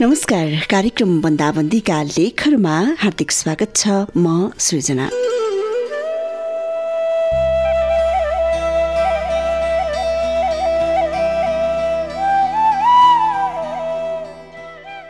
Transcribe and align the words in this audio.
नमस्कार 0.00 0.50
कार्यक्रम 0.70 1.20
बन्दाबन्दीका 1.20 2.02
लेखहरूमा 2.02 2.74
हार्दिक 2.98 3.30
स्वागत 3.32 3.72
छ 3.76 3.88
म 4.16 4.50
सृजना। 4.58 5.06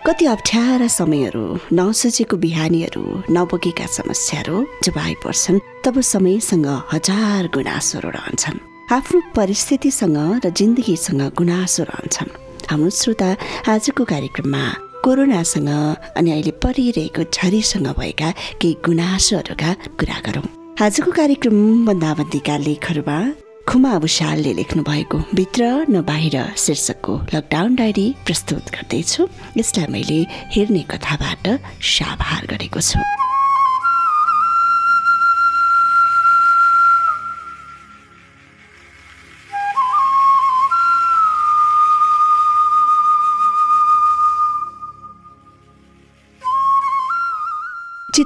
कति 0.06 0.26
अप्ठ्यारा 0.26 0.88
समयहरू 0.96 1.44
नसोचेको 1.72 2.36
बिहानीहरू 2.46 3.04
नबोकेका 3.36 3.86
समस्याहरू 3.98 4.64
जब 4.84 4.98
आइपर्छन् 5.04 5.64
तब 5.84 6.00
समयसँग 6.14 6.66
हजार 6.94 7.52
गुनासोहरू 7.54 8.16
रहन्छन्। 8.16 8.58
आफ्नो 8.96 9.20
परिस्थितिसँग 9.36 10.18
र 10.44 10.56
जिन्दगीसँग 10.58 11.22
गुनासो 11.36 11.82
रहन्छन्। 11.92 12.47
हाम्रो 12.70 12.90
श्रोता 12.92 13.28
आजको 13.72 14.04
कार्यक्रममा 14.04 14.62
कोरोनासँग 15.04 15.68
अनि 16.16 16.30
अहिले 16.30 16.50
परिरहेको 16.60 17.22
झरीसँग 17.32 17.86
भएका 17.98 18.30
केही 18.60 18.76
गुनासोहरूका 18.84 19.72
कुरा 19.96 20.18
गरौँ। 20.26 20.44
आजको 20.76 21.10
कार्यक्रम 21.10 21.86
बन्दाबन्दीका 21.86 22.56
लेखहरूमा 22.68 23.18
खुमा 23.68 23.92
भुषालले 24.04 24.52
लेख्नु 24.60 24.82
भएको 24.84 25.18
भित्र 25.34 25.64
न 25.88 26.02
बाहिर 26.04 26.36
शीर्षकको 26.64 27.14
लकडाउन 27.34 27.74
डायरी 27.80 28.06
प्रस्तुत 28.26 28.68
गर्दैछु। 28.76 29.28
यसलाई 29.56 29.86
मैले 29.92 30.20
हेर्ने 30.52 30.82
कथाबाट 30.92 31.48
साभार 31.80 32.46
गरेको 32.52 32.80
छु। 32.80 33.00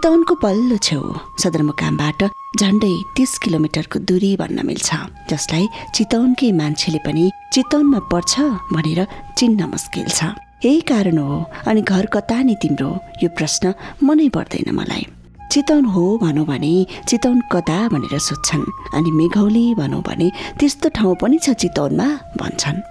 चितवनको 0.02 0.34
पल्लो 0.42 0.76
छेउ 0.86 1.00
सदरमुकामबाट 1.42 2.20
झन्डै 2.60 2.94
तिस 3.16 3.32
किलोमिटरको 3.42 3.98
दूरी 4.08 4.30
भन्न 4.40 4.58
मिल्छ। 4.68 4.88
जसलाई 5.30 5.66
चितवनकै 5.94 6.48
मान्छेले 6.60 7.00
पनि 7.06 7.24
चितवनमा 7.54 8.00
पर्छ 8.10 8.32
भनेर 8.74 9.00
चिन्न 9.38 9.60
मुस्किल 9.70 10.08
छ। 10.18 10.34
यही 10.66 10.80
कारण 10.90 11.18
हो 11.22 11.38
अनि 11.70 11.82
घर 11.86 12.06
कता 12.14 12.38
नि 12.42 12.54
तिम्रो 12.62 12.90
यो 13.22 13.28
प्रश्न 13.38 13.74
मनै 14.02 14.28
पर्दैन 14.34 14.74
मलाई। 14.74 15.06
चितवन 15.52 15.84
हो 15.94 16.04
भनौँ 16.18 16.46
भने 16.50 16.74
चितवन 17.06 17.38
कता 17.54 17.78
भनेर 17.94 18.18
सोध्छन् 18.28 18.66
अनि 18.98 19.10
मेघौली 19.20 19.66
भनौँ 19.78 20.02
भने 20.02 20.28
त्यस्तो 20.58 20.88
ठाउँ 20.98 21.14
पनि 21.22 21.38
छ 21.38 21.54
चितवनमा 21.62 22.08
भन्छन्। 22.42 22.86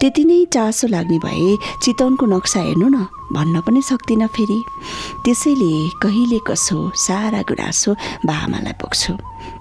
त्यति 0.00 0.22
नै 0.24 0.44
चासो 0.54 0.86
लाग्ने 0.88 1.18
भए 1.24 1.48
चितवनको 1.84 2.26
नक्सा 2.26 2.60
हेर्नु 2.60 2.88
न 2.88 2.98
भन्न 3.36 3.60
पनि 3.66 3.80
सक्दिनँ 3.84 4.28
फेरि। 4.34 4.58
त्यसैले 5.24 5.72
कहिले 6.02 6.38
कसो 6.48 6.78
सारा 6.96 7.40
गुनासो 7.48 7.90
बाआमालाई 8.26 8.74
पुग्छु 8.80 9.12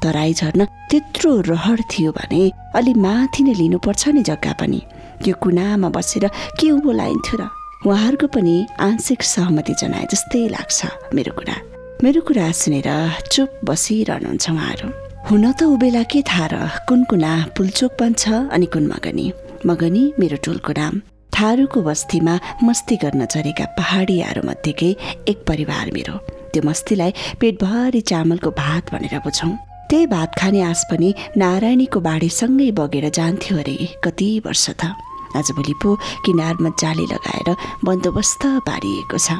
तराई 0.04 0.34
झर्न 0.40 0.66
त्यत्रो 0.90 1.32
रहर 1.52 1.80
थियो 1.92 2.12
भने 2.17 2.42
अलि 2.80 2.94
माथि 3.04 3.44
नै 3.44 3.54
लिनुपर्छ 3.60 4.04
नि 4.16 4.22
जग्गा 4.30 4.54
पनि। 4.60 4.82
यो 5.28 5.34
कुनामा 5.44 5.90
बसेर 5.92 6.26
के 6.56 6.72
उँभो 6.72 6.92
लाइन्थ्यो 6.92 7.36
र? 7.40 7.44
उहाँहरूको 7.84 8.28
पनि 8.36 8.56
आंशिक 8.80 9.22
सहमति 9.23 9.73
जनाए 9.82 10.08
जस्तै 10.12 10.48
लाग्छ 10.56 10.80
मेरो 11.16 11.32
कुरा। 11.36 11.56
मेरो 12.04 12.22
कुरा 12.28 12.48
सुनेर 12.62 12.90
चुप 13.28 13.60
बसिरहनुहुन्छ 13.67 14.45
उहाँहरू। 14.50 14.88
हुन 15.27 15.44
त 15.52 15.67
उबेला 15.67 16.04
के 16.08 16.23
थाहा 16.23 16.48
र 16.52 16.56
कुन 16.88 17.04
कुना 17.11 17.33
पुलचोक 17.56 17.92
बन्छ 18.00 18.23
अनि 18.56 18.66
कुन 18.73 18.88
मगनी। 18.88 19.27
मगनी 19.65 20.03
मेरो 20.20 20.37
टोलको 20.45 20.71
नाम 20.71 20.99
थारूको 21.36 21.81
बस्तीमा 21.81 22.33
मस्ती 22.64 22.95
गर्न 23.02 23.25
झरेका 23.25 23.65
पहाडियाहरूमध्येकै 23.77 24.92
एक 25.27 25.43
परिवार 25.47 25.92
मेरो। 25.93 26.15
त्यो 26.53 26.61
मस्तीलाई 26.64 27.11
पेटभरि 27.42 28.02
चामलको 28.02 28.49
भात 28.55 28.93
भनेर 28.93 29.20
बुझौँ। 29.25 29.52
त्यही 29.89 30.05
भात 30.08 30.39
खाने 30.39 30.61
आस 30.61 30.86
पनि 30.92 31.14
नारायणीको 31.37 31.99
बाढीसँगै 31.99 32.71
बगेर 32.80 33.09
जान्थ्यो 33.09 33.58
अरे 33.58 33.75
कति 34.03 34.30
वर्ष 34.45 34.65
त। 34.80 34.95
आजभोलि 35.36 35.73
पो 35.81 35.95
किनारमा 36.26 36.70
जाली 36.81 37.05
लगाएर 37.14 37.49
बन्दोबस्त 37.86 38.43
पारिएको 38.67 39.17
छ। 39.17 39.37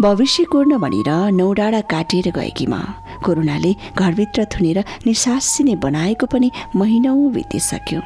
भविष्य 0.00 0.44
कोर्न 0.52 0.76
भनेर 0.78 1.10
नौ 1.34 1.52
डाँडा 1.52 1.80
काटेर 1.92 2.30
गएकी 2.30 2.66
म। 2.66 2.82
कोरोनाले 3.24 3.72
घरभित्र 3.98 4.44
थुनेर 4.52 4.78
निसासिने 5.06 5.74
बनाएको 5.84 6.26
पनि 6.26 6.50
महिनौ 6.76 7.16
बितिसक्यो। 7.34 8.00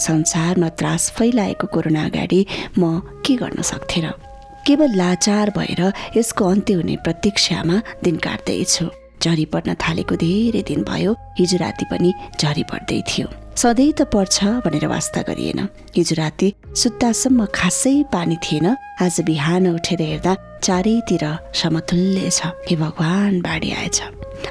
संसारमा 0.00 0.68
त्रास 0.78 1.10
फैलाएको 1.16 1.66
कोरोना 1.66 2.04
अगाडि 2.04 2.40
म 2.78 3.00
के 3.26 3.36
गर्न 3.36 3.62
सक्थेँ 3.62 4.02
र 4.04 4.12
केवल 4.66 4.96
लाचार 4.96 5.50
भएर 5.56 5.80
यसको 6.16 6.44
अन्त्य 6.44 6.74
हुने 6.74 6.96
प्रतीक्षामा 7.04 7.76
दिन 8.04 8.16
काट्दैछु। 8.18 8.86
झरी 9.22 9.44
पर्न 9.52 9.74
थालेको 9.74 10.16
धेरै 10.16 10.62
दिन 10.68 10.82
भयो 10.84 11.12
हिजो 11.38 11.56
राति 11.58 11.84
पनि 11.90 12.12
झरी 12.40 12.62
पर्दै 12.70 13.00
थियो। 13.08 13.26
सधैँ 13.56 13.92
त 13.92 14.02
पर्छ 14.12 14.44
भनेर 14.66 14.86
वास्ता 14.86 15.22
गरिएन। 15.22 15.60
हिजो 15.96 16.14
राति 16.18 16.52
सुत्तासम्म 16.76 17.46
खासै 17.54 17.94
पानी 18.12 18.36
थिएन 18.44 18.66
आज 19.02 19.20
बिहान 19.26 19.66
उठेर 19.74 20.02
हेर्दा 20.02 20.34
चारैतिर 20.62 21.24
समतुल्य 21.54 22.30
छ। 22.30 22.52
हे 22.68 22.76
भगवान् 22.76 23.40
बाढी 23.40 23.70
आएछ। 23.72 24.02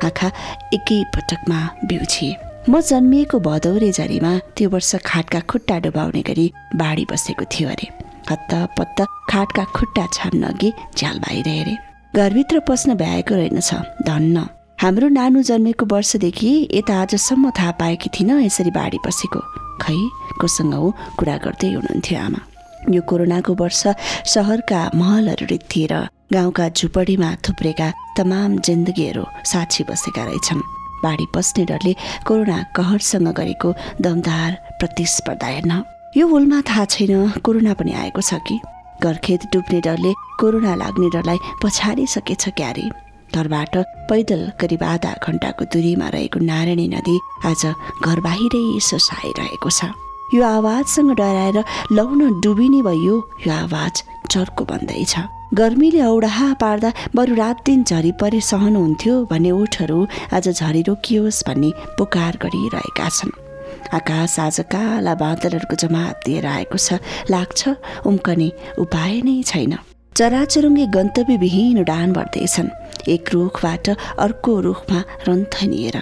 आँखा 0.03 0.27
एकै 0.73 1.03
पटकमा 1.15 1.59
बिउछिए। 1.85 2.33
म 2.69 2.79
जन्मिएको 2.81 3.39
भदौरे 3.45 3.91
झरीमा 3.91 4.31
त्यो 4.57 4.69
वर्ष 4.69 4.95
खाटका 5.05 5.39
खुट्टा 5.49 5.77
डुबाउने 5.79 6.21
गरी 6.25 6.45
बाढी 6.75 7.03
बसेको 7.11 7.45
थियो 7.53 7.69
अरे। 7.69 7.87
हत्त 8.29 9.01
खाटका 9.31 9.63
खुट्टा 9.75 10.05
छान्न 10.13 10.43
अघि 10.43 10.71
झ्याल 10.97 11.17
बाहिर 11.19 11.47
हेरे। 11.47 11.75
घरभित्र 12.15 12.59
पस्न 12.67 12.95
भ्याएको 12.97 13.35
रहेनछ। 13.35 13.69
धन्न। 14.07 14.45
हाम्रो 14.81 15.07
नानु 15.09 15.41
जन्मेको 15.49 15.85
वर्षदेखि 15.93 16.51
यता 16.73 16.95
आजसम्म 17.01 17.51
थाहा 17.57 17.71
पाएकी 17.79 18.09
थिइनँ 18.15 18.41
यसरी 18.41 18.71
बाढी 18.73 18.97
पसेको 19.05 19.39
खै 19.81 19.97
कोसँग 20.41 20.73
हो 20.73 20.89
कुरा 21.19 21.37
गर्दै 21.45 21.69
हुनुहुन्थ्यो 21.73 22.17
आमा। 22.19 22.41
यो 22.89 23.01
कोरोनाको 23.09 23.53
वर्ष 23.61 23.83
सहरका 24.33 24.79
महलहरू 24.95 25.45
रित्तिएर 25.53 25.93
गाउँका 26.33 26.65
झुपडीमा 26.69 27.29
थुप्रेका 27.45 27.91
तमाम 28.17 28.57
जिन्दगीहरू 28.65 29.23
साक्षी 29.51 29.83
बसेका 29.89 30.23
रहेछन्। 30.25 30.61
बाढी 31.05 31.25
पस्ने 31.35 31.65
डरले 31.65 31.93
कोरोना 32.27 32.57
कहरसँग 32.75 33.27
गरेको 33.39 33.73
दमदार 34.01 34.51
प्रतिस्पर्धा 34.79 35.47
हेर्न। 35.47 35.83
यो 36.17 36.27
हुलमा 36.27 36.61
थाहा 36.69 36.85
छैन 36.93 37.41
कोरोना 37.45 37.73
पनि 37.75 37.93
आएको 37.93 38.21
छ 38.21 38.39
कि? 38.47 38.59
घरखेत 39.03 39.41
डुब्ने 39.53 39.79
डरले 39.83 40.11
कोरोना 40.39 40.75
लाग्ने 40.75 41.09
डरलाई 41.13 41.39
पछाडिसकेछ 41.63 42.43
क्यारे। 42.57 42.85
घरबाट 43.35 43.75
पैदल 44.09 44.41
करिब 44.61 44.83
आधा 44.83 45.11
घन्टाको 45.19 45.65
दूरीमा 45.73 46.07
रहेको 46.15 46.39
नारायणी 46.39 46.87
नदी 46.87 47.17
आज 47.45 47.63
घर 48.05 48.19
बाहिरै 48.23 48.63
सोसाइरहेको 48.79 49.69
छ। 49.69 49.91
यो 50.33 50.41
आवाजसँग 50.41 51.11
डराएर 51.19 51.57
लौन 51.91 52.39
डुबिने 52.41 52.81
भयो 52.87 53.15
यो 53.45 53.51
आवाज 53.53 54.03
चर्को 54.31 54.63
बन्दैछ। 54.65 55.15
गर्मीले 55.57 56.01
औडाहा 56.01 56.47
पार्दा 56.61 56.91
बरु 57.15 57.35
रात 57.35 57.57
दिन 57.65 57.83
झरी 57.83 58.11
परे 58.21 58.39
सहनुहुन्थ्यो 58.41 59.13
भन्ने 59.29 59.51
ओठहरू 59.51 59.99
आज 60.35 60.47
झरी 60.51 60.81
रोकियोस् 60.87 61.43
भन्ने 61.47 61.69
पुकार 61.97 62.37
गरिरहेका 62.43 63.07
छन्। 63.09 63.31
आकाश 63.97 64.39
आज 64.39 64.59
काला 64.73 65.13
बादलहरूको 65.15 65.75
जमात 65.83 66.19
दिएर 66.25 66.45
आएको 66.45 66.77
छ। 66.77 66.99
लाग्छ 67.31 67.61
उम्कने 68.03 68.49
उपाय 68.83 69.15
नै 69.27 69.37
छैन। 69.43 69.77
चराचुरुङ्गी 70.15 70.85
गन्तव्यविहीन 70.97 71.79
उडान 71.79 72.11
भर्दैछन्। 72.19 72.69
एक 73.15 73.33
रुखबाट 73.33 73.89
अर्को 74.19 74.59
रुखमा 74.67 74.99
रन्थनिएर। 75.27 75.97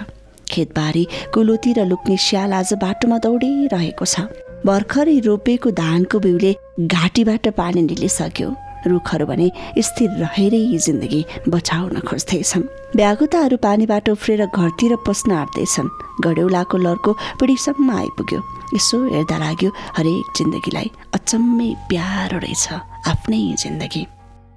खेतबारी 0.50 1.06
कुलोतिर 1.34 1.78
लुक्ने 1.86 2.16
स्याल 2.26 2.52
आज 2.58 2.74
बाटोमा 2.82 3.18
दौडिरहेको 3.22 4.04
छ। 4.04 4.26
भर्खरै 4.66 5.18
रोपेको 5.30 5.70
धानको 5.78 6.18
बिउले 6.18 6.52
घाँटीबाट 6.90 7.48
पानी 7.54 7.82
निलिसक्यो। 7.90 8.50
रुखहरू 8.86 9.26
भने 9.26 9.50
स्थिर 9.78 10.10
रहेरै 10.22 10.62
जिन्दगी 10.86 11.24
बचाउन 11.48 12.00
खोज्दैछन्। 12.08 12.68
ब्यागुताहरू 12.96 13.56
पानीबाट 13.56 14.08
उफ्रेर 14.10 14.46
घरतिर 14.46 14.96
पस्न 15.06 15.32
आँट्दैछन्। 15.32 15.88
गडेउलाको 16.24 16.76
लर्को 16.78 17.12
पिँढीसम्म 17.40 17.90
आइपुग्यो। 17.90 18.40
यसो 18.74 18.96
हेर्दा 19.14 19.36
लाग्यो 19.38 19.70
हरेक 19.96 20.26
जिन्दगीलाई 20.36 20.90
अचम्मै 21.14 21.70
प्यारो 21.88 22.38
रहेछ 22.38 22.66
आफ्नै 23.12 23.42
जिन्दगी। 23.62 24.02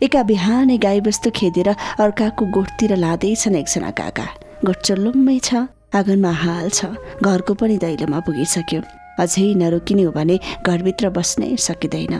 एका 0.01 0.21
बिहानै 0.23 0.77
गाईबस्तु 0.77 1.29
खेदेर 1.31 1.69
अर्काको 2.03 2.45
गोठतिर 2.55 2.95
लाँदैछन् 2.95 3.55
एकजना 3.55 3.91
काका। 3.99 4.27
गोठ 4.65 4.77
चल्लुम्मै 4.85 5.39
छ 5.39 5.49
आँगनमा 5.97 6.31
हाल 6.43 6.69
छ। 6.69 6.85
घरको 7.23 7.53
पनि 7.53 7.77
दैलोमा 7.77 8.19
पुगिसक्यो। 8.25 8.81
अझै 9.17 9.45
नरोकिने 9.57 10.03
हो 10.03 10.11
भने 10.11 10.35
घरभित्र 10.61 11.09
बस्नै 11.09 11.55
सकिँदैन। 11.57 12.13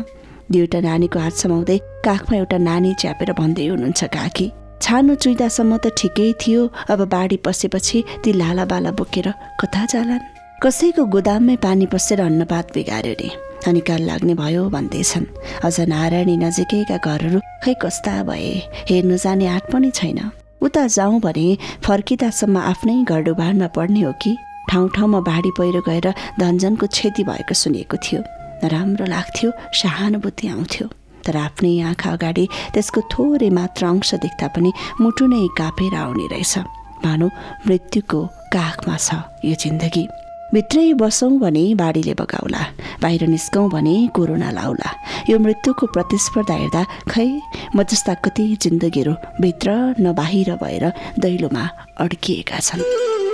दुईवटा 0.52 0.80
नानीको 0.80 1.20
हात 1.20 1.34
समाउँदै 1.34 1.78
काखमा 2.06 2.38
एउटा 2.38 2.58
नानी 2.58 2.94
च्यापेर 3.02 3.32
भन्दै 3.40 3.68
हुनुहुन्छ 3.68 4.04
काकी। 4.16 4.48
छानो 4.82 5.14
चुइदासम्म 5.16 5.78
त 5.84 5.86
ठिकै 6.00 6.32
थियो 6.42 6.62
अब 6.94 7.00
बाढी 7.14 7.38
पसेपछि 7.46 7.98
ती 8.24 8.32
लाला 8.34 8.66
बाला 8.72 8.92
बोकेर 9.00 9.28
कता 9.60 9.84
जालान्? 9.92 10.24
कसैको 10.64 11.04
गोदाममै 11.14 11.56
पानी 11.66 11.86
पसेर 11.94 12.22
अन्नपात 12.22 12.66
बिगार्यो 12.74 13.14
रे 13.22 13.30
अनि 13.68 13.82
काल 13.88 14.02
लाग्ने 14.10 14.34
भयो 14.42 14.64
भन्दैछन्। 14.70 15.26
अझ 15.66 15.78
नारायणी 15.94 16.36
नजिकैका 16.38 16.98
घरहरू 16.98 17.40
खै 17.64 17.74
कस्ता 17.84 18.14
भए? 18.24 18.54
हेर्नु 18.90 19.18
जाने 19.18 19.48
आँट 19.48 19.66
पनि 19.74 19.90
छैन। 19.92 20.20
उता 20.62 20.88
जाउँ 20.88 21.20
भने 21.22 21.48
फर्किँदासम्म 21.86 22.58
आफ्नै 22.72 23.04
घर 23.04 23.22
डुबानमा 23.28 23.68
पर्ने 23.76 24.02
हो 24.02 24.14
कि? 24.22 24.38
ठाउँ 24.70 24.90
ठाउँमा 24.96 25.20
बाढी 25.30 25.52
पहिरो 25.58 25.82
गएर 25.88 26.08
धनजनको 26.40 26.88
क्षति 26.88 27.24
भएको 27.24 27.54
सुनिएको 27.54 27.98
थियो। 27.98 28.22
नराम्रो 28.64 29.06
लाग्थ्यो 29.06 29.52
सहानुभूति 29.82 30.48
आउँथ्यो। 30.48 30.88
तर 31.26 31.36
आफ्नै 31.38 31.72
आँखा 31.90 32.10
अगाडि 32.12 32.46
त्यसको 32.74 33.02
थोरै 33.12 33.50
मात्र 33.50 33.86
अंश 33.86 34.14
देख्दा 34.24 34.48
पनि 34.56 34.72
मुटु 35.02 35.26
नै 35.28 35.48
कापेर 35.60 35.96
आउने 35.96 36.26
रहेछ। 36.32 36.54
मानौ 37.04 37.28
मृत्युको 37.68 38.20
काखमा 38.54 38.96
छ 38.98 39.10
यो 39.46 39.56
जिन्दगी। 39.64 40.06
भित्रै 40.54 40.94
बसौँ 40.96 41.32
भने 41.40 41.64
बाढीले 41.76 42.14
बगाउला 42.16 42.62
बाहिर 43.04 43.28
निस्कौँ 43.28 43.68
भने 43.70 43.96
कोरोना 44.16 44.50
लाउला। 44.56 44.90
यो 45.30 45.38
मृत्युको 45.40 45.86
प्रतिस्पर्धा 45.92 46.56
हेर्दा 46.56 46.84
खै 47.12 47.28
म 47.76 47.84
जस्ता 47.84 48.14
कति 48.24 48.46
जिन्दगीहरू 48.64 49.14
भित्र 49.44 49.70
न 50.00 50.16
बाहिर 50.16 50.56
भएर 50.64 50.86
दैलोमा 51.20 51.64
अड्किएका 52.00 52.60
छन्। 52.60 53.27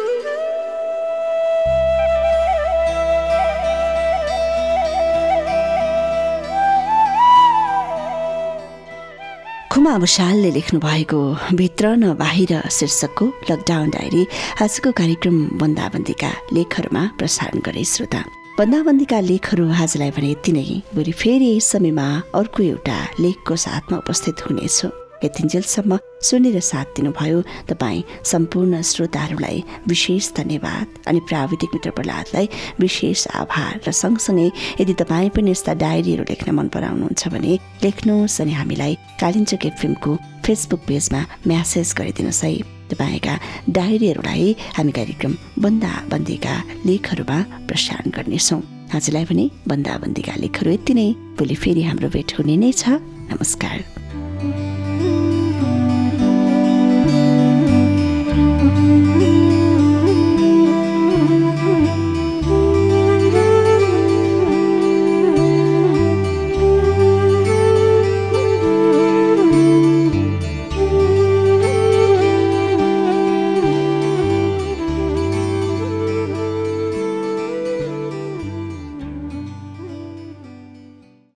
खुमा 9.74 9.98
भुषालले 9.98 10.50
लेख्नु 10.52 10.80
भएको 10.80 11.20
भित्र 11.58 11.88
न 11.98 12.14
बाहिर 12.14 12.70
शीर्षकको 12.70 13.26
लकडाउन 13.52 13.90
डायरी 13.90 14.22
आजको 14.62 14.92
कार्यक्रम 14.92 15.38
बन्दाबन्दीका 15.58 16.32
लेखहरूमा 16.54 17.04
प्रसारण 17.18 17.60
गरे 17.66 17.84
श्रोता। 17.84 18.22
बन्दाबन्दीका 18.60 19.20
लेखहरू 19.20 19.66
आजलाई 19.74 20.12
भने 20.14 20.32
यति 20.32 20.52
नै। 20.52 20.66
भोलि 20.94 21.12
फेरि 21.12 21.52
समयमा 21.66 22.08
अर्को 22.36 22.64
एउटा 22.64 22.98
लेखको 23.20 23.56
साथमा 23.66 23.98
उपस्थित 23.98 24.46
हुनेछु। 24.46 25.03
यतिन्जेलसम्म 25.24 25.98
सुनेर 26.22 26.60
साथ 26.60 26.86
दिनुभयो। 26.96 27.40
तपाईँ 27.70 28.04
सम्पूर्ण 28.32 28.82
श्रोताहरूलाई 28.82 29.64
विशेष 29.88 30.32
धन्यवाद 30.38 30.88
अनि 31.08 31.20
प्राविधिक 31.30 31.70
मित्र 31.74 31.90
प्रहलादलाई 31.98 32.50
विशेष 32.80 33.28
आभार 33.42 33.80
र 33.88 33.92
सँगसँगै 33.92 34.50
यदि 34.82 34.94
तपाईँ 35.02 35.30
पनि 35.36 35.52
यस्ता 35.52 35.74
डायरीहरू 35.84 36.24
लेख्न 36.30 36.52
मन 36.52 36.68
पराउनुहुन्छ 36.76 37.28
भने 37.34 37.54
लेख्नुहोस् 37.84 38.42
अनि 38.42 38.54
हामीलाई 38.60 38.94
कालिम्चोक 39.22 39.66
एफएमको 39.66 40.12
फेसबुक 40.46 40.82
पेजमा 40.88 41.22
म्यासेज 41.48 41.94
गरिदिनुहोस् 41.98 42.44
है। 42.44 42.54
तपाईँका 42.92 43.34
डायरीहरूलाई 43.70 44.56
हामी 44.78 44.92
कार्यक्रम 44.92 45.34
बन्दाबन्दीका 45.64 46.56
लेखहरूमा 46.86 47.38
प्रसारण 47.68 48.12
गर्नेछौँ। 48.16 48.62
आजलाई 48.94 49.26
पनि 49.26 49.46
बन्दाबन्दीका 49.68 50.34
लेखहरू 50.44 50.72
यति 50.72 50.94
नै। 50.94 51.08
भोलि 51.40 51.56
फेरि 51.56 51.84
हाम्रो 51.90 52.10
भेट 52.14 52.30
हुने 52.38 52.56
नै 52.62 52.72
छ। 52.72 53.02
नमस्कार। 53.34 53.93